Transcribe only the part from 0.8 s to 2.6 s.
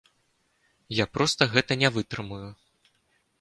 Я проста гэта не вытрымаю.